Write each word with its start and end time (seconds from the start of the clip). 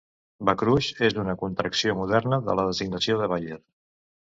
"Becrux" 0.49 0.87
és 1.09 1.17
una 1.25 1.37
contracció 1.43 1.95
moderna 2.03 2.43
de 2.51 2.59
la 2.61 2.69
designació 2.75 3.23
de 3.25 3.33
Bayer. 3.37 3.65